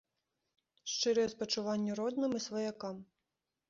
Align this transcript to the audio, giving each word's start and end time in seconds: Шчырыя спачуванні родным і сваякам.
Шчырыя 0.93 1.33
спачуванні 1.35 1.91
родным 2.03 2.31
і 2.41 2.45
сваякам. 2.51 2.95